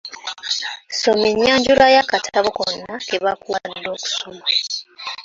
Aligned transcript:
Soma 0.99 1.25
ennyanjula 1.33 1.85
y'akatabo 1.95 2.49
konna 2.57 2.93
ke 3.07 3.15
bakuwadde 3.23 3.87
okusoma. 3.95 4.45